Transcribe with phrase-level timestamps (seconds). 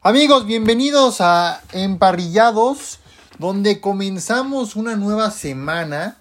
[0.00, 3.00] Amigos, bienvenidos a Emparrillados,
[3.40, 6.18] donde comenzamos una nueva semana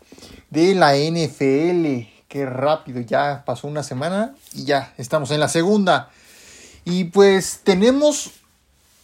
[0.50, 2.10] de la NFL.
[2.28, 6.10] Qué rápido, ya pasó una semana y ya estamos en la segunda.
[6.86, 8.32] Y pues tenemos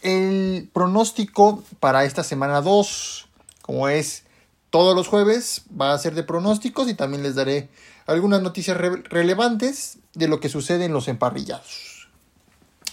[0.02, 3.28] el pronóstico para esta semana 2.
[3.62, 4.24] Como es
[4.70, 7.68] todos los jueves, va a ser de pronósticos y también les daré
[8.06, 12.08] algunas noticias relevantes de lo que sucede en los emparrillados.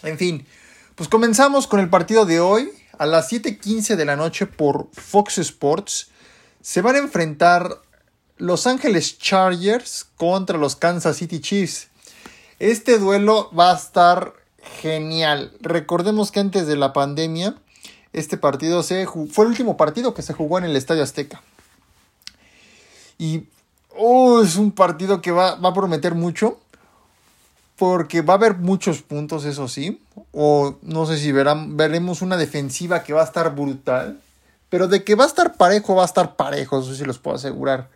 [0.03, 0.45] En fin,
[1.01, 2.69] pues comenzamos con el partido de hoy.
[2.99, 6.11] A las 7:15 de la noche por Fox Sports
[6.61, 7.81] se van a enfrentar
[8.37, 11.87] Los Ángeles Chargers contra los Kansas City Chiefs.
[12.59, 14.33] Este duelo va a estar
[14.79, 15.51] genial.
[15.61, 17.55] Recordemos que antes de la pandemia,
[18.13, 21.41] este partido se fue el último partido que se jugó en el Estadio Azteca.
[23.17, 23.47] Y
[23.97, 26.59] oh, es un partido que va, va a prometer mucho
[27.75, 30.01] porque va a haber muchos puntos, eso sí.
[30.31, 34.21] O no sé si verán, veremos una defensiva que va a estar brutal.
[34.69, 37.35] Pero de que va a estar parejo, va a estar parejo, eso sí los puedo
[37.35, 37.89] asegurar.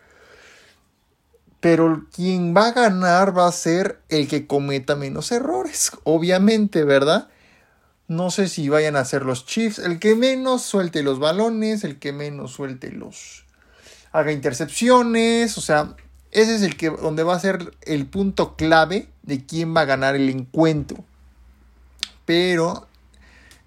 [1.59, 7.29] Pero quien va a ganar va a ser el que cometa menos errores, obviamente, ¿verdad?
[8.07, 9.79] No sé si vayan a ser los Chiefs.
[9.79, 13.45] El que menos suelte los balones, el que menos suelte los...
[14.11, 15.95] haga intercepciones, o sea,
[16.35, 19.85] ese es el que donde va a ser el punto clave de quién va a
[19.85, 21.05] ganar el encuentro.
[22.25, 22.87] Pero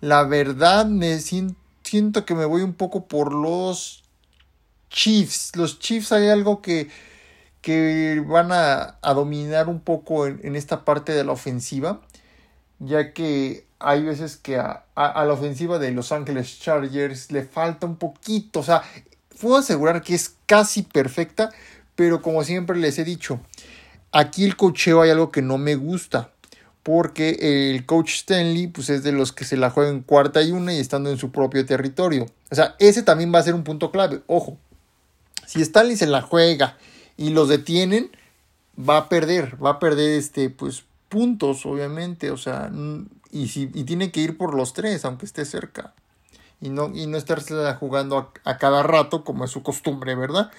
[0.03, 4.05] la verdad me siento, que me voy un poco por los
[4.91, 5.57] Chiefs.
[5.57, 6.91] Los Chiefs hay algo que,
[7.63, 12.03] que van a, dominar un poco en, esta parte de la ofensiva.
[12.81, 17.87] Ya que hay veces que a, a, la ofensiva de Los Ángeles Chargers le falta
[17.87, 18.61] un poquito.
[18.61, 18.83] O sea,
[19.41, 21.51] puedo asegurar que es casi perfecta
[21.99, 23.41] pero como siempre les he dicho,
[24.13, 26.31] aquí el cocheo hay algo que no me gusta.
[26.85, 30.53] Porque el coach Stanley, pues es de los que se la juega en cuarta y
[30.53, 32.27] una y estando en su propio territorio.
[32.53, 34.23] O sea, ese también va a ser un punto clave.
[34.29, 34.59] Ojo,
[35.45, 36.79] si Stanley se la juega
[37.17, 38.13] y los detienen,
[38.79, 42.31] va a perder, va a perder este, pues, puntos, obviamente.
[42.31, 42.71] O sea,
[43.33, 45.95] y, si, y tiene que ir por los tres, aunque esté cerca.
[46.61, 50.53] Y no, y no estarse jugando a cada rato, como es su costumbre, ¿verdad?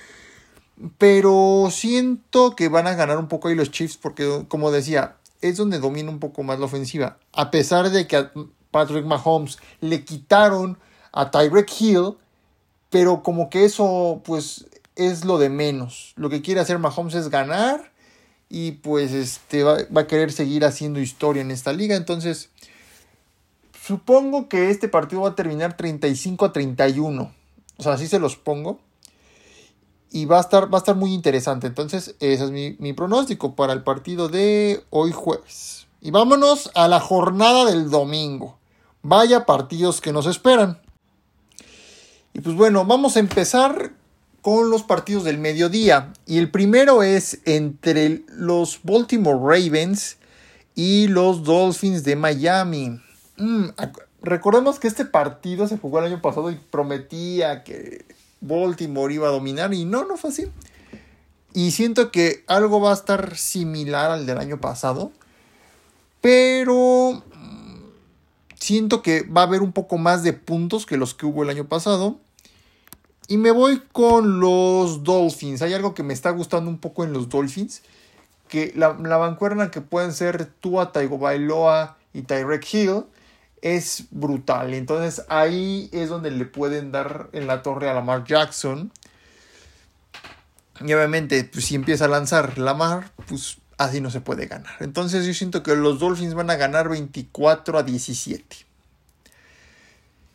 [0.97, 5.57] Pero siento que van a ganar un poco ahí los Chiefs porque, como decía, es
[5.57, 7.17] donde domina un poco más la ofensiva.
[7.33, 8.31] A pesar de que a
[8.71, 10.77] Patrick Mahomes le quitaron
[11.11, 12.17] a Tyreek Hill,
[12.89, 16.13] pero como que eso pues es lo de menos.
[16.15, 17.91] Lo que quiere hacer Mahomes es ganar
[18.49, 21.95] y pues este va, va a querer seguir haciendo historia en esta liga.
[21.95, 22.49] Entonces,
[23.85, 27.33] supongo que este partido va a terminar 35 a 31.
[27.77, 28.79] O sea, así se los pongo
[30.11, 31.67] y va a estar, va a estar muy interesante.
[31.67, 35.87] Entonces, ese es mi, pronóstico para el partido de hoy jueves.
[36.01, 38.57] Y vámonos a la jornada del domingo.
[39.01, 40.79] Vaya partidos que nos esperan.
[42.33, 43.91] Y pues bueno, vamos a empezar
[44.41, 46.13] con los partidos del mediodía.
[46.25, 50.17] Y el primero es entre los Baltimore Ravens
[50.75, 53.01] y los Dolphins de Miami.
[53.37, 53.65] Mm,
[54.21, 58.05] recordemos que este partido se jugó el año pasado y prometía que
[58.41, 60.47] Baltimore iba a dominar y no, no fue así.
[61.53, 65.11] Y siento que algo va a estar similar al del año pasado.
[66.21, 67.77] Pero mm,
[68.59, 71.49] siento que va a haber un poco más de puntos que los que hubo el
[71.49, 72.17] año pasado.
[73.27, 75.61] Y me voy con los Dolphins.
[75.61, 77.81] Hay algo que me está gustando un poco en los Dolphins.
[78.47, 83.03] Que la, la bancuerna que pueden ser Tua, Taigo Bailoa y Tyrek Hill
[83.61, 84.73] es brutal.
[84.73, 88.91] Entonces ahí es donde le pueden dar en la torre a Lamar Jackson.
[90.81, 94.75] Y obviamente, pues, si empieza a lanzar Lamar, pues así no se puede ganar.
[94.79, 98.57] Entonces yo siento que los Dolphins van a ganar 24 a 17.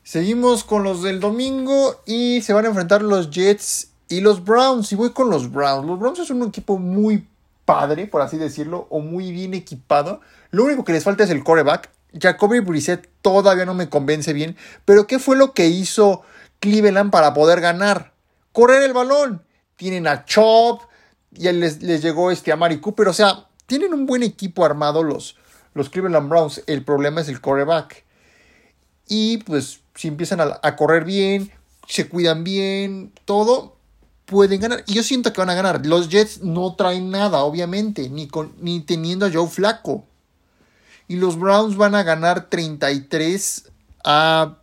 [0.03, 4.93] Seguimos con los del domingo y se van a enfrentar los Jets y los Browns.
[4.93, 5.87] Y voy con los Browns.
[5.87, 7.27] Los Browns es un equipo muy
[7.65, 10.21] padre, por así decirlo, o muy bien equipado.
[10.51, 11.91] Lo único que les falta es el coreback.
[12.19, 16.22] Jacoby Brissett todavía no me convence bien, pero ¿qué fue lo que hizo
[16.61, 18.12] Cleveland para poder ganar?
[18.52, 19.43] Correr el balón.
[19.76, 20.82] Tienen a Chop,
[21.32, 25.02] y les, les llegó este a Mari Cooper, o sea, tienen un buen equipo armado
[25.02, 25.37] los,
[25.75, 26.62] los Cleveland Browns.
[26.66, 28.05] El problema es el coreback.
[29.08, 31.50] Y pues si empiezan a, correr bien,
[31.87, 33.76] se cuidan bien, todo,
[34.26, 34.84] pueden ganar.
[34.87, 35.84] Y yo siento que van a ganar.
[35.84, 40.06] Los Jets no traen nada, obviamente, ni, con, ni teniendo a Joe Flaco.
[41.09, 43.71] Y los Browns van a ganar 33
[44.05, 44.56] a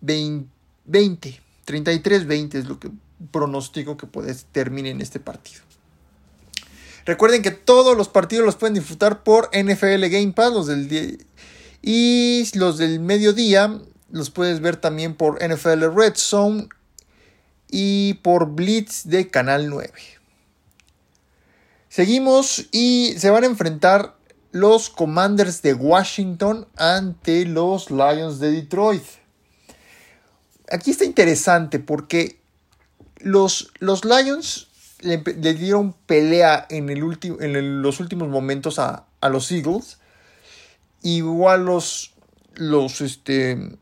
[0.00, 1.40] 20.
[1.66, 2.90] 33-20 es lo que
[3.30, 5.62] pronostico que puede terminar en este partido.
[7.06, 11.26] Recuerden que todos los partidos los pueden disfrutar por NFL Game Pass, los del
[11.82, 13.78] Y los del mediodía
[14.10, 16.68] los puedes ver también por NFL Red Zone
[17.68, 19.92] y por Blitz de Canal 9.
[21.88, 24.16] Seguimos y se van a enfrentar
[24.54, 29.02] los Commanders de Washington ante los Lions de Detroit.
[30.70, 32.38] Aquí está interesante porque
[33.18, 34.68] los, los Lions
[35.00, 35.18] le,
[35.54, 37.02] dieron pelea en, el
[37.40, 39.98] en los últimos momentos a, a, los Eagles.
[41.02, 42.14] Igual los,
[42.54, 43.76] los, este,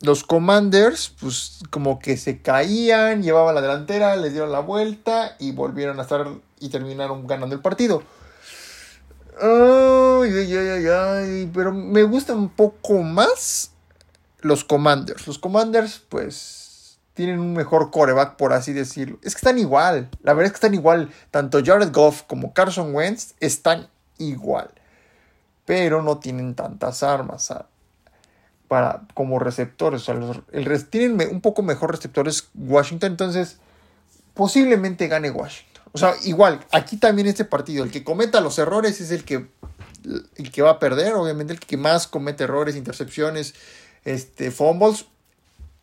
[0.00, 5.52] los Commanders, pues como que se caían, llevaban la delantera, les dieron la vuelta y
[5.52, 6.26] volvieron a estar
[6.60, 8.02] y terminaron ganando el partido.
[9.40, 13.70] Ay, ay, ay, ay, pero me gustan un poco más
[14.40, 15.26] los Commanders.
[15.26, 19.18] Los Commanders, pues, tienen un mejor coreback, por así decirlo.
[19.22, 20.08] Es que están igual.
[20.22, 21.10] La verdad es que están igual.
[21.30, 23.88] Tanto Jared Goff como Carson Wentz están
[24.18, 24.70] igual.
[25.64, 27.52] Pero no tienen tantas armas
[28.68, 30.08] para, como receptores.
[30.08, 33.12] el, tienen un poco mejor receptores Washington.
[33.12, 33.58] Entonces,
[34.34, 35.75] posiblemente gane Washington.
[35.96, 39.46] O sea, igual, aquí también este partido, el que cometa los errores es el que,
[40.36, 43.54] el que va a perder, obviamente el que más comete errores, intercepciones,
[44.04, 45.06] este, fumbles,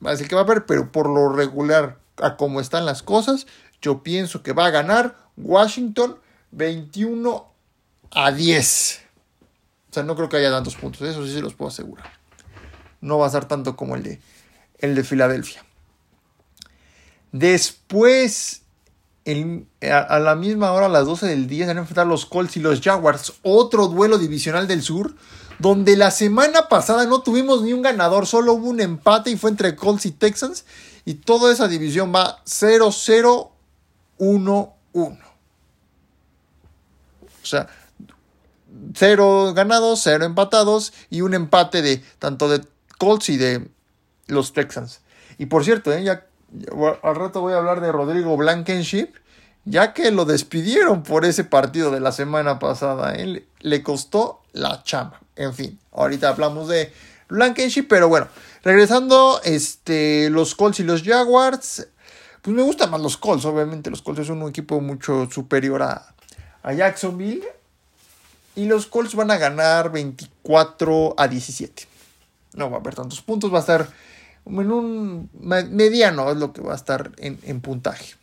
[0.05, 3.47] es el que va a perder, pero por lo regular, a cómo están las cosas,
[3.81, 6.19] yo pienso que va a ganar Washington
[6.51, 7.51] 21
[8.11, 9.01] a 10.
[9.89, 12.05] O sea, no creo que haya tantos puntos, eso sí se los puedo asegurar.
[13.01, 14.21] No va a ser tanto como el de,
[14.77, 15.65] el de Filadelfia.
[17.31, 18.62] Después
[19.25, 22.57] a, la misma hora, a las 12 del día, se van a enfrentar los Colts
[22.57, 23.33] y los Jaguars.
[23.41, 25.15] Otro duelo divisional del sur,
[25.59, 29.49] donde la semana pasada no tuvimos ni un ganador, solo hubo un empate y fue
[29.49, 30.65] entre Colts y Texans.
[31.05, 33.49] Y toda esa división va 0-0-1-1.
[37.43, 37.67] O sea,
[38.93, 42.65] 0 ganados, 0 empatados y un empate de tanto de
[42.97, 43.67] Colts y de
[44.27, 45.01] los Texans.
[45.37, 46.03] Y por cierto, ¿eh?
[46.03, 46.25] ya
[47.03, 49.09] al rato voy a hablar de Rodrigo Blankenship,
[49.65, 53.15] ya que lo despidieron por ese partido de la semana pasada.
[53.15, 55.19] Él le costó la chamba.
[55.35, 56.93] En fin, ahorita hablamos de
[57.29, 58.27] Blankenship, pero bueno,
[58.63, 61.87] regresando, este, los Colts y los Jaguars.
[62.41, 63.89] Pues me gustan más los Colts, obviamente.
[63.89, 66.13] Los Colts son un equipo mucho superior a,
[66.61, 67.43] a Jacksonville.
[68.55, 71.87] Y los Colts van a ganar 24 a 17.
[72.53, 73.87] No va a haber tantos puntos, va a estar
[74.45, 78.15] en un mediano es lo que va a estar en, puntaje.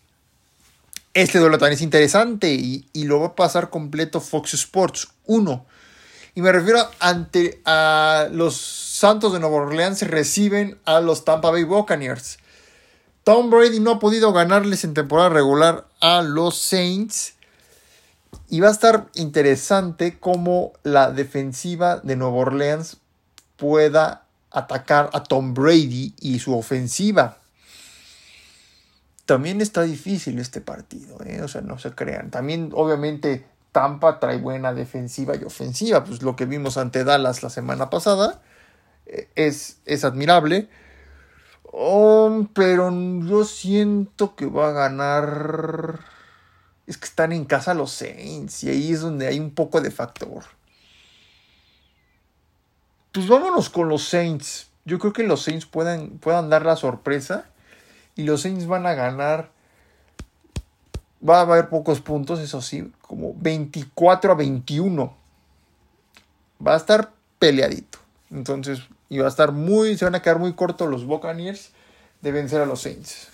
[1.14, 5.66] Este duelo también es interesante y, lo va a pasar completo Fox Sports 1.
[6.34, 11.64] Y me refiero ante a los Santos de Nueva Orleans reciben a los Tampa Bay
[11.64, 12.38] Buccaneers.
[13.24, 17.34] Tom Brady no ha podido ganarles en temporada regular a los Saints.
[18.48, 22.98] Y va a estar interesante cómo la defensiva de Nueva Orleans
[23.56, 27.38] pueda atacar a Tom Brady y su ofensiva.
[29.26, 31.40] También está difícil este partido, ¿eh?
[31.42, 32.30] o sea, no se crean.
[32.30, 36.02] También, obviamente, Tampa trae buena defensiva y ofensiva.
[36.04, 38.42] Pues lo que vimos ante Dallas la semana pasada
[39.06, 40.68] eh, es, es admirable.
[41.72, 42.90] Oh, pero
[43.24, 46.00] yo siento que va a ganar.
[46.88, 49.92] Es que están en casa los Saints y ahí es donde hay un poco de
[49.92, 50.42] factor.
[53.12, 54.68] Pues vámonos con los Saints.
[54.84, 57.46] Yo creo que los Saints puedan, puedan dar la sorpresa.
[58.14, 59.50] Y los Saints van a ganar.
[61.26, 62.92] Va a haber pocos puntos, eso sí.
[63.02, 65.16] Como 24 a 21.
[66.64, 67.98] Va a estar peleadito.
[68.30, 69.98] Entonces, y va a estar muy.
[69.98, 71.70] Se van a quedar muy cortos los Buccaneers
[72.20, 73.28] de vencer a los Saints.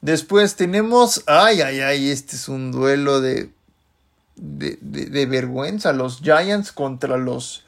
[0.00, 1.24] Después tenemos.
[1.26, 2.10] Ay, ay, ay.
[2.10, 3.50] Este es un duelo de.
[4.36, 5.92] De, de vergüenza.
[5.92, 7.64] Los Giants contra los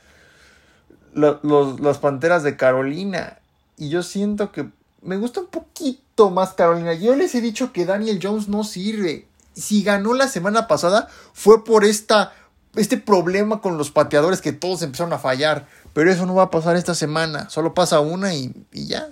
[1.12, 3.38] los, las Panteras de Carolina.
[3.76, 4.69] Y yo siento que
[5.02, 6.95] me gusta un poquito más Carolina.
[6.95, 9.26] Yo les he dicho que Daniel Jones no sirve.
[9.54, 12.33] Si ganó la semana pasada fue por esta,
[12.76, 15.66] este problema con los pateadores que todos empezaron a fallar.
[15.92, 17.50] Pero eso no va a pasar esta semana.
[17.50, 19.09] Solo pasa una y, y ya.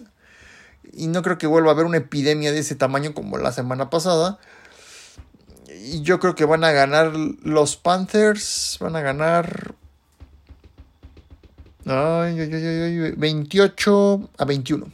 [0.93, 3.91] Y no creo que vuelva a haber una epidemia de ese tamaño como la semana
[3.91, 4.39] pasada.
[5.69, 8.79] Y yo creo que van a ganar los Panthers.
[8.81, 9.75] Van a ganar
[11.87, 14.87] Ay, ay, ay, 28 a 21.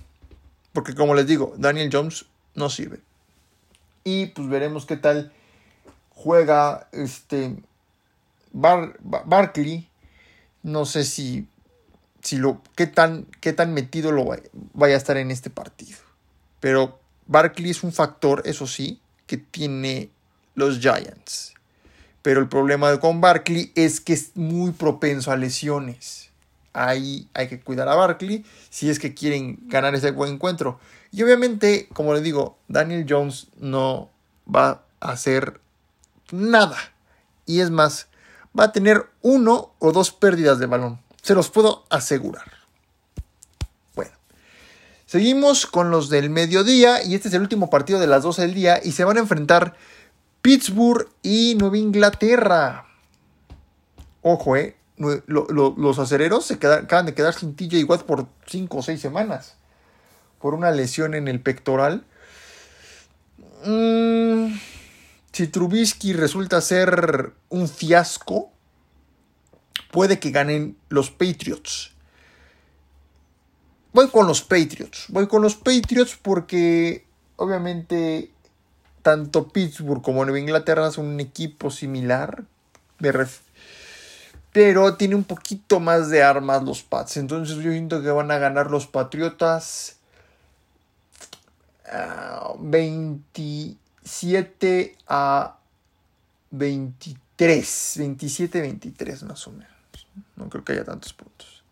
[0.73, 3.01] Porque como les digo, Daniel Jones no sirve.
[4.05, 5.33] Y pues veremos qué tal
[6.11, 7.57] juega este
[8.53, 9.89] Barkley.
[10.63, 11.49] No sé si,
[12.23, 14.25] si lo, qué, tan, qué tan metido lo
[14.73, 15.99] vaya a estar en este partido.
[16.61, 20.11] Pero Barkley es un factor, eso sí, que tiene
[20.55, 21.55] los Giants.
[22.23, 26.26] Pero el problema con Barkley es que es muy propenso a lesiones.
[26.77, 30.79] Ahí hay que cuidar a Barkley si es que quieren ganar ese buen encuentro.
[31.11, 34.11] Y obviamente, como les digo, Daniel Jones no
[34.55, 35.61] va a hacer
[36.31, 36.77] nada.
[37.47, 38.09] Y es más,
[38.59, 41.01] va a tener uno o dos pérdidas de balón.
[41.23, 42.53] Se los puedo asegurar.
[43.95, 44.13] Bueno,
[45.07, 48.55] seguimos con los del mediodía y este es el último partido de las 12 del
[48.55, 49.75] día y se van a enfrentar
[50.43, 52.87] Pittsburgh y Nueva Inglaterra.
[54.21, 54.77] Ojo, eh.
[54.99, 59.57] Los acereros se acaban de quedar sin TJ Watt por 5 o 6 semanas.
[60.41, 62.05] Por una lesión en el pectoral.
[63.65, 64.55] Mm,
[65.33, 68.51] si Trubisky resulta ser un fiasco,
[69.91, 71.93] puede que ganen los Patriots.
[73.93, 75.07] Voy con los Patriots.
[75.09, 78.31] Voy con los Patriots porque obviamente
[79.03, 82.45] tanto Pittsburgh como Nueva Inglaterra son un equipo similar.
[84.57, 87.19] Pero tiene un poquito más de armas los Pats.
[87.19, 89.99] Entonces yo siento que van a ganar los Patriotas
[92.59, 95.59] 27 ah, a
[96.53, 97.95] 23.
[97.99, 99.69] 27 23 más o menos.
[100.37, 101.63] No creo que haya tantos puntos.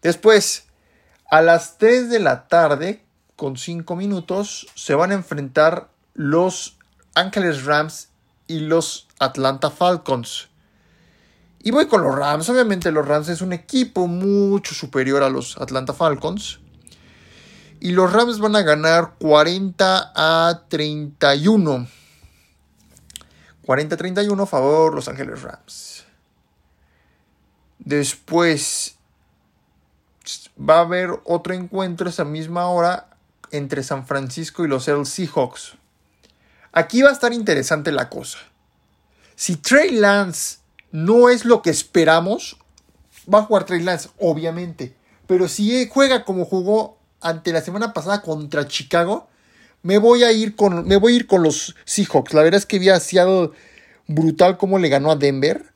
[0.00, 0.64] Después,
[1.30, 3.04] a las 3 de la tarde,
[3.36, 6.78] con 5 minutos, se van a enfrentar los
[7.14, 8.08] Ángeles Rams
[8.46, 10.48] y los Atlanta Falcons.
[11.64, 12.46] Y voy con los Rams.
[12.50, 16.60] Obviamente los Rams es un equipo mucho superior a los Atlanta Falcons.
[17.80, 21.88] Y los Rams van a ganar 40 a 31.
[23.64, 26.04] 40 a 31 a favor Los Ángeles Rams.
[27.78, 28.96] Después
[30.58, 33.08] va a haber otro encuentro esa misma hora
[33.52, 35.78] entre San Francisco y los Seattle Seahawks.
[36.72, 38.38] Aquí va a estar interesante la cosa.
[39.34, 40.58] Si Trey Lance
[40.94, 42.56] no es lo que esperamos,
[43.32, 44.94] va a jugar Trey Lance, obviamente.
[45.26, 49.26] Pero si juega como jugó ante la semana pasada contra Chicago,
[49.82, 52.32] me voy a ir con, me voy a ir con los Seahawks.
[52.32, 53.50] La verdad es que vi a Seattle
[54.06, 55.72] brutal como le ganó a Denver.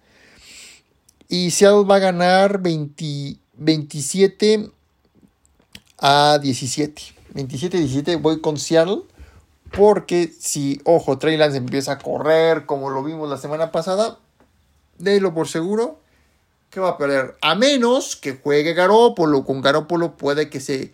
[1.29, 4.71] Y Seattle va a ganar 27
[5.99, 7.03] a 17.
[7.35, 9.01] 27-17 voy con Seattle.
[9.73, 14.21] Porque si, ojo, Trey Lance empieza a correr como lo vimos la semana pasada,
[14.99, 16.01] délo por seguro
[16.71, 17.37] que va a perder.
[17.41, 19.45] A menos que juegue Garópolo.
[19.45, 20.93] Con Garópolo puede que, se,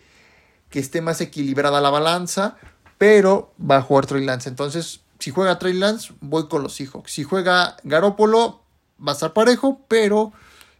[0.69, 2.57] que esté más equilibrada la balanza,
[2.97, 4.49] pero va a jugar Trey Lance.
[4.49, 7.11] Entonces, si juega Trey Lance, voy con los Seahawks.
[7.11, 8.61] Si juega Garópolo,
[9.05, 10.31] va a estar parejo, pero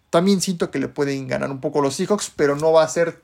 [0.10, 3.22] también siento que le pueden ganar un poco los Seahawks, pero no va a ser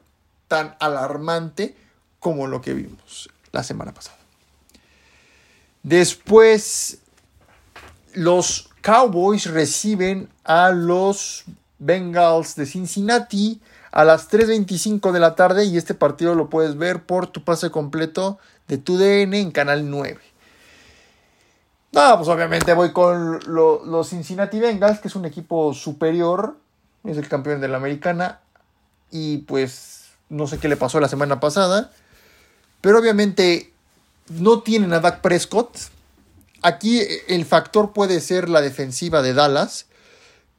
[0.47, 1.77] tan alarmante
[2.19, 4.17] como lo que vimos la semana pasada.
[5.83, 6.99] Después,
[8.13, 11.45] los Cowboys reciben a los
[11.79, 13.61] Bengals de Cincinnati
[13.91, 17.71] a las 3.25 de la tarde y este partido lo puedes ver por tu pase
[17.71, 20.19] completo de tu DN en Canal 9.
[21.91, 26.55] No, pues obviamente voy con los Cincinnati Bengals, que es un equipo superior,
[27.03, 28.39] es el campeón de la americana
[29.11, 31.91] y pues no sé qué le pasó la semana pasada,
[32.79, 33.73] pero obviamente
[34.29, 35.77] no tienen a Dak Prescott.
[36.61, 39.87] Aquí el factor puede ser la defensiva de Dallas,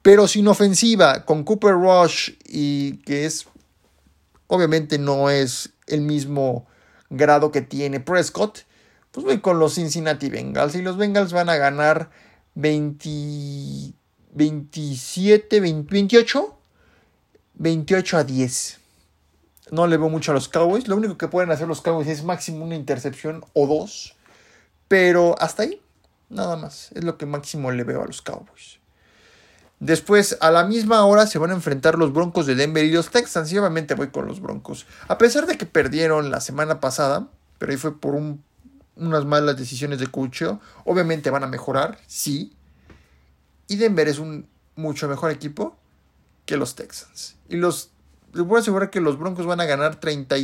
[0.02, 3.46] pero sin ofensiva, con Cooper Rush y que es,
[4.48, 6.66] obviamente no es el mismo
[7.10, 8.64] grado que tiene Prescott,
[9.12, 12.10] pues voy con los Cincinnati Bengals y los Bengals van a ganar
[12.54, 13.94] 20,
[14.32, 16.58] 27, 28,
[17.54, 18.82] 28 a 10
[19.72, 20.86] no le veo mucho a los Cowboys.
[20.86, 24.14] Lo único que pueden hacer los Cowboys es máximo una intercepción o dos.
[24.86, 25.80] Pero hasta ahí,
[26.32, 26.90] nada más.
[26.92, 28.78] Es lo que máximo le veo a los Cowboys.
[29.80, 33.10] Después, a la misma hora, se van a enfrentar los Broncos de Denver y los
[33.10, 33.52] Texans.
[33.52, 34.86] Y obviamente voy con los Broncos.
[35.08, 39.98] A pesar de que perdieron la semana pasada, pero ahí fue por unas malas decisiones
[39.98, 40.58] de coaching.
[40.84, 42.52] Obviamente van a mejorar, sí.
[43.66, 45.76] Y Denver es un mucho mejor equipo
[46.46, 47.36] que los Texans.
[47.48, 47.90] Y los
[48.32, 50.36] les voy a asegurar que los Broncos van a ganar 30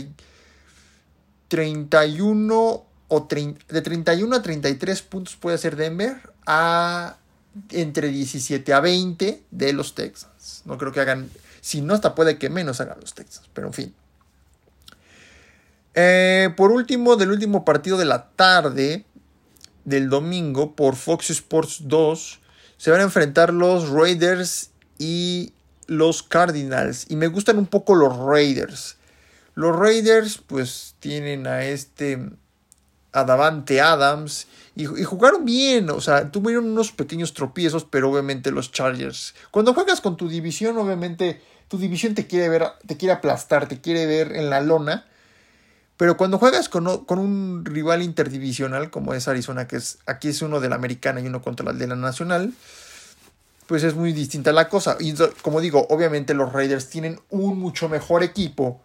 [1.48, 7.16] 31 o de 31 a 33 puntos puede hacer Denver a
[7.70, 10.62] entre 17 a 20 de los Texans.
[10.64, 13.72] No creo que hagan, si no hasta puede que menos hagan los Texans, pero en
[13.72, 13.94] fin.
[15.94, 19.04] Eh, por último, del último partido de la tarde
[19.84, 22.40] del domingo por Fox Sports 2
[22.76, 25.52] se van a enfrentar los Raiders y
[25.86, 28.96] los Cardinals y me gustan un poco los Raiders.
[29.54, 32.30] Los Raiders pues tienen a este
[33.18, 34.46] a Davante Adams.
[34.76, 39.34] Y, jugaron bien, o sea, tuvieron unos pequeños tropiezos, pero obviamente los Chargers.
[39.50, 43.80] Cuando juegas con tu división, obviamente tu división te quiere ver, te quiere aplastar, te
[43.80, 45.06] quiere ver en la lona.
[45.96, 50.60] Pero cuando juegas con, un rival interdivisional, como es Arizona, que es aquí es uno
[50.60, 52.54] de la americana y uno contra el de la nacional,
[53.66, 54.96] pues es muy distinta la cosa.
[55.00, 58.80] Y como digo, obviamente los Raiders tienen un mucho mejor equipo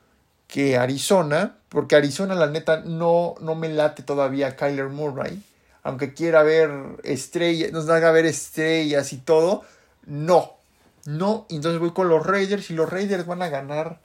[0.53, 5.41] que Arizona, porque Arizona la neta no, no me late todavía Kyler Murray
[5.83, 6.71] aunque quiera ver
[7.03, 9.63] estrellas, nos haga ver estrellas y todo,
[10.05, 10.53] no,
[11.05, 13.99] no, entonces voy con los Raiders y los Raiders van a ganar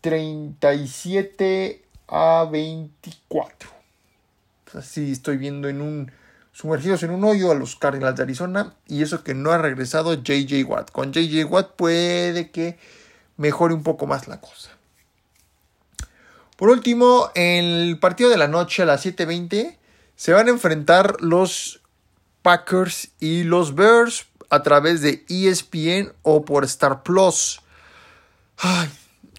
[0.00, 3.70] 37 a 24.
[4.74, 6.12] Así estoy viendo en un
[6.52, 10.14] sumergidos en un hoyo a los Cardinals de Arizona y eso que no ha regresado
[10.14, 10.90] JJ Watt.
[10.90, 12.78] Con JJ Watt puede que
[13.36, 14.70] mejore un poco más la cosa.
[16.56, 19.78] Por último, el partido de la noche a las 7:20
[20.16, 21.80] se van a enfrentar los
[22.42, 27.60] Packers y los Bears a través de ESPN o por Star Plus.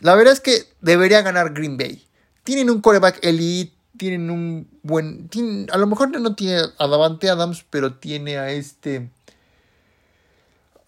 [0.02, 2.06] la verdad es que debería ganar Green Bay.
[2.44, 5.30] Tienen un coreback elite, tienen un buen.
[5.72, 9.10] a lo mejor no tiene a Davante Adams, pero tiene a este.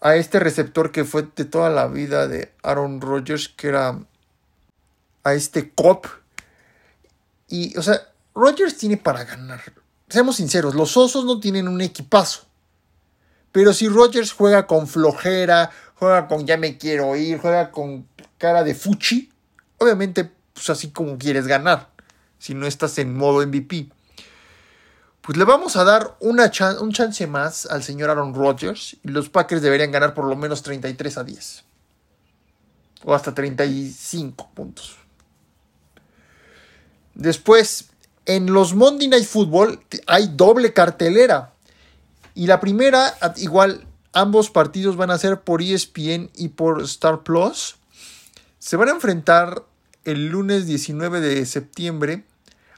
[0.00, 3.98] A este receptor que fue de toda la vida de Aaron Rodgers, que era.
[5.22, 6.06] A este Cop
[7.50, 8.00] y, o sea,
[8.34, 9.60] Rodgers tiene para ganar.
[10.08, 12.46] Seamos sinceros, los osos no tienen un equipazo.
[13.52, 18.06] Pero si Rodgers juega con flojera, juega con ya me quiero ir, juega con
[18.38, 19.30] cara de fuchi,
[19.78, 21.90] obviamente, pues así como quieres ganar,
[22.38, 23.88] si no estás en modo MVP.
[25.30, 29.62] Pues le vamos a dar un chance más al señor Aaron Rodgers y los Packers
[29.62, 31.64] deberían ganar por lo menos 33 a 10.
[33.04, 34.96] O hasta 35 puntos.
[37.14, 37.90] Después,
[38.26, 41.52] en los Monday Night Football hay doble cartelera.
[42.34, 47.76] Y la primera, igual, ambos partidos van a ser por ESPN y por Star Plus.
[48.58, 49.62] Se van a enfrentar
[50.04, 52.24] el lunes 19 de septiembre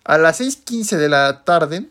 [0.05, 1.89] a las 6:15 de la tarde.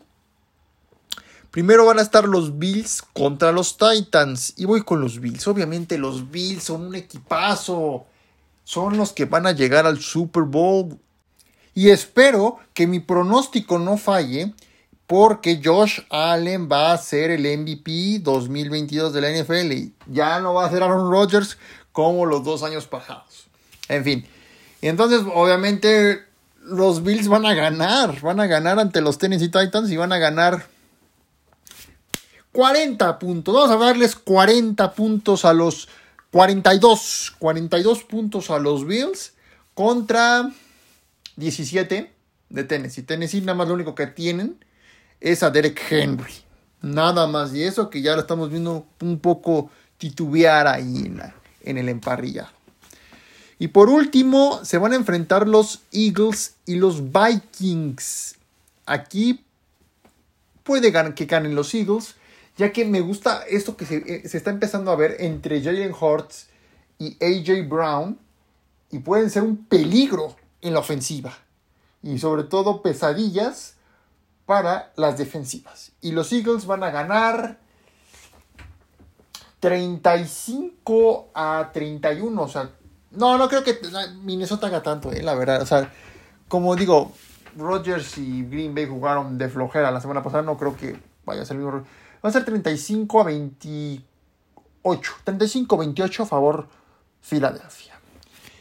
[1.52, 4.54] Primero van a estar los Bills contra los Titans.
[4.56, 5.46] Y voy con los Bills.
[5.46, 8.06] Obviamente los Bills son un equipazo.
[8.64, 10.98] Son los que van a llegar al Super Bowl.
[11.74, 14.54] Y espero que mi pronóstico no falle
[15.06, 20.54] porque Josh Allen va a ser el MVP 2022 de la NFL y ya no
[20.54, 21.58] va a ser Aaron Rodgers
[21.92, 23.46] como los dos años pasados.
[23.88, 24.26] En fin,
[24.80, 26.24] entonces obviamente
[26.64, 30.18] los Bills van a ganar, van a ganar ante los Tennessee Titans y van a
[30.18, 30.71] ganar
[32.52, 33.54] 40 puntos.
[33.54, 35.88] Vamos a darles 40 puntos a los
[36.30, 39.34] 42, 42 puntos a los Bills
[39.74, 40.50] contra
[41.36, 42.12] 17
[42.48, 43.02] de Tennessee.
[43.02, 44.62] Tennessee nada más lo único que tienen
[45.20, 46.32] es a Derek Henry.
[46.82, 47.54] Nada más.
[47.54, 51.22] Y eso que ya lo estamos viendo un poco titubear ahí en,
[51.62, 52.50] en el emparrillado.
[53.58, 58.34] Y por último, se van a enfrentar los Eagles y los Vikings.
[58.86, 59.44] Aquí
[60.64, 62.16] puede que ganen los Eagles,
[62.62, 65.92] ya que me gusta esto que se, eh, se está empezando a ver entre Jalen
[65.92, 66.46] Hurts
[66.96, 68.16] y AJ Brown.
[68.92, 71.32] Y pueden ser un peligro en la ofensiva
[72.04, 73.74] y sobre todo pesadillas
[74.46, 75.90] para las defensivas.
[76.00, 77.58] Y los Eagles van a ganar
[79.58, 82.42] 35 a 31.
[82.42, 82.70] O sea,
[83.10, 83.76] no, no creo que
[84.22, 85.62] Minnesota haga tanto, eh, la verdad.
[85.62, 85.90] O sea,
[86.46, 87.10] como digo,
[87.56, 90.44] Rodgers y Green Bay jugaron de flojera la semana pasada.
[90.44, 91.82] No creo que vaya a ser el mismo.
[92.24, 95.12] Va a ser 35 a 28.
[95.24, 96.68] 35 a 28 a favor
[97.20, 98.00] Filadelfia.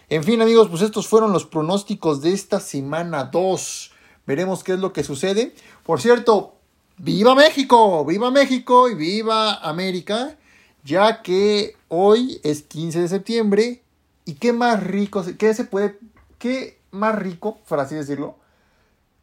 [0.09, 3.91] En fin, amigos, pues estos fueron los pronósticos de esta semana 2.
[4.25, 5.55] Veremos qué es lo que sucede.
[5.83, 6.55] Por cierto,
[6.97, 8.03] ¡viva México!
[8.03, 10.37] ¡Viva México y viva América!
[10.83, 13.83] Ya que hoy es 15 de septiembre.
[14.25, 15.99] ¿Y qué más rico, qué se puede,
[16.37, 18.35] qué más rico, por así decirlo,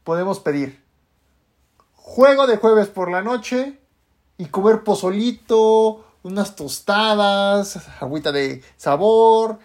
[0.05, 0.83] podemos pedir?
[1.95, 3.79] Juego de jueves por la noche
[4.39, 9.59] y comer pozolito, unas tostadas, agüita de sabor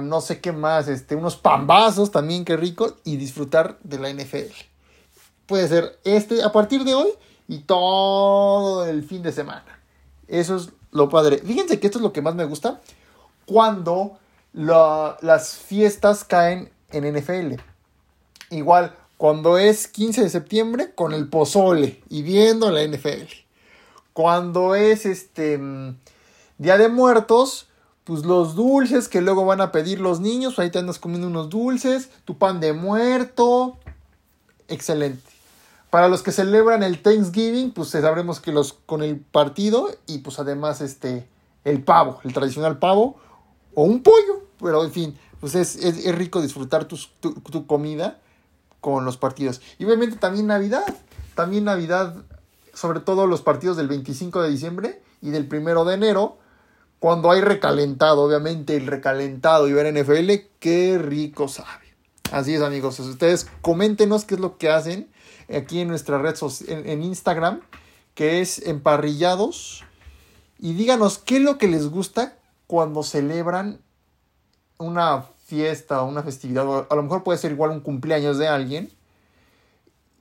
[0.00, 4.52] no sé qué más, este, unos pambazos también, qué rico, y disfrutar de la NFL.
[5.46, 7.10] Puede ser este a partir de hoy
[7.46, 9.80] y todo el fin de semana.
[10.28, 11.38] Eso es lo padre.
[11.38, 12.80] Fíjense que esto es lo que más me gusta
[13.44, 14.18] cuando
[14.52, 17.60] las fiestas caen en NFL.
[18.50, 23.45] Igual, cuando es 15 de septiembre, con el pozole y viendo la NFL.
[24.16, 25.98] Cuando es este mm,
[26.56, 27.68] Día de Muertos,
[28.04, 31.50] pues los dulces que luego van a pedir los niños, ahí te andas comiendo unos
[31.50, 33.76] dulces, tu pan de muerto,
[34.68, 35.22] excelente.
[35.90, 40.38] Para los que celebran el Thanksgiving, pues sabremos que los con el partido y pues
[40.38, 41.28] además este
[41.64, 43.18] el pavo, el tradicional pavo
[43.74, 48.18] o un pollo, pero en fin, pues es, es, rico disfrutar tu, tu, comida
[48.80, 49.60] con los partidos.
[49.78, 50.86] Y obviamente también Navidad,
[51.34, 52.16] también Navidad,
[52.76, 56.36] sobre todo los partidos del 25 de diciembre y del 1 de enero,
[56.98, 61.86] cuando hay recalentado, obviamente el recalentado y ver NFL, qué rico sabe.
[62.32, 65.08] Así es amigos, ustedes coméntenos qué es lo que hacen
[65.48, 67.62] aquí en nuestra red social, en Instagram,
[68.14, 69.82] que es emparrillados,
[70.58, 72.36] y díganos qué es lo que les gusta
[72.66, 73.80] cuando celebran
[74.78, 78.48] una fiesta o una festividad, o a lo mejor puede ser igual un cumpleaños de
[78.48, 78.90] alguien,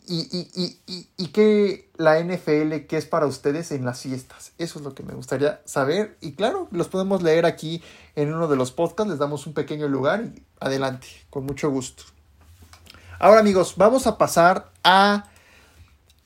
[0.08, 4.52] y, y, y, y, que la NFL, ¿qué es para ustedes en las fiestas?
[4.58, 6.18] Eso es lo que me gustaría saber.
[6.22, 7.82] Y claro, los podemos leer aquí
[8.15, 12.04] en uno de los podcasts, les damos un pequeño lugar y adelante, con mucho gusto.
[13.20, 15.30] Ahora amigos, vamos a pasar a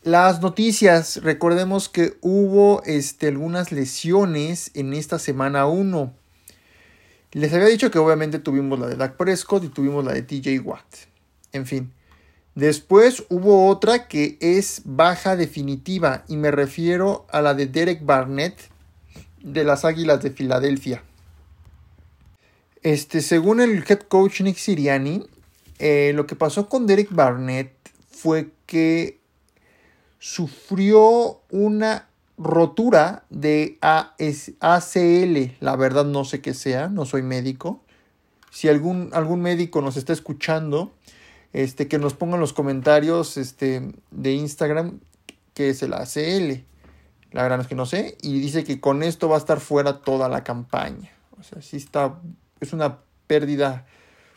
[0.04, 1.22] las noticias.
[1.24, 6.13] Recordemos que hubo este, algunas lesiones en esta semana 1.
[7.34, 10.60] Les había dicho que obviamente tuvimos la de Dak Prescott y tuvimos la de TJ
[10.62, 10.96] Watt.
[11.52, 11.94] En fin.
[12.56, 18.60] Después hubo otra que es baja definitiva y me refiero a la de Derek Barnett
[19.42, 21.04] de las Águilas de Filadelfia.
[22.82, 25.26] Este, según el head coach Nick Siriani,
[25.80, 27.74] eh, lo que pasó con Derek Barnett
[28.10, 29.20] fue que
[30.20, 35.56] sufrió una rotura de ACL.
[35.60, 37.82] La verdad no sé qué sea, no soy médico.
[38.52, 40.92] Si algún, algún médico nos está escuchando,
[41.54, 45.00] este, que nos pongan los comentarios este, de Instagram
[45.60, 46.64] qué es el ACL.
[47.32, 48.18] La verdad es que no sé.
[48.22, 51.12] Y dice que con esto va a estar fuera toda la campaña.
[51.38, 52.20] O sea, sí está.
[52.62, 53.86] Es una pérdida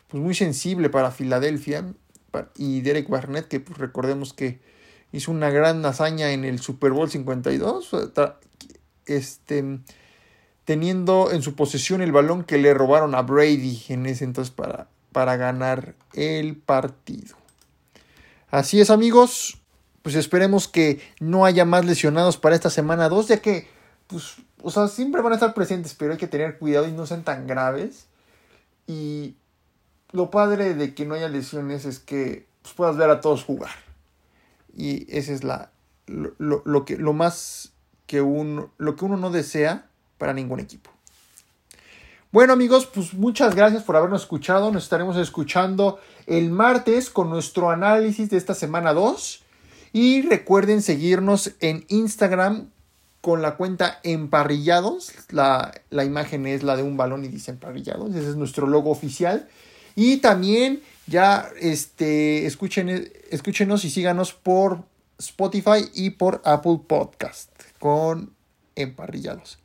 [0.09, 1.93] pues, muy sensible para Filadelfia.
[2.57, 4.59] Y Derek Barnett, que pues, recordemos que
[5.13, 7.91] hizo una gran hazaña en el Super Bowl 52,
[9.05, 9.79] este,
[10.65, 14.89] teniendo en su posesión el balón que le robaron a Brady en ese entonces para,
[15.13, 17.37] para ganar el partido.
[18.51, 19.57] Así es amigos,
[20.01, 23.67] pues esperemos que no haya más lesionados para esta semana 2, ya que,
[24.07, 27.05] pues, o sea, siempre van a estar presentes, pero hay que tener cuidado y no
[27.05, 28.07] sean tan graves.
[28.85, 29.35] Y
[30.11, 33.71] lo padre de que no haya lesiones es que pues, puedas ver a todos jugar.
[34.75, 35.71] Y ese es la,
[36.07, 37.73] lo, que, lo más
[38.07, 40.91] que uno, lo que uno no desea para ningún equipo.
[42.33, 44.71] Bueno amigos, pues muchas gracias por habernos escuchado.
[44.71, 49.43] Nos estaremos escuchando el martes con nuestro análisis de esta semana 2.
[49.93, 52.71] Y recuerden seguirnos en Instagram
[53.21, 55.11] con la cuenta Emparrillados.
[55.29, 58.15] La, la, imagen es la de un balón y dice Emparrillados.
[58.15, 59.47] Ese es nuestro logo oficial.
[59.95, 64.85] Y también ya este, escuchen, escúchenos y síganos por
[65.19, 68.33] Spotify y por Apple Podcast con
[68.75, 69.59] Emparrillados.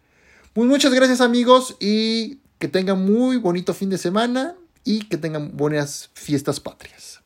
[0.52, 5.56] Pues muchas gracias amigos y que tengan muy bonito fin de semana y que tengan
[5.56, 7.20] buenas fiestas patrias.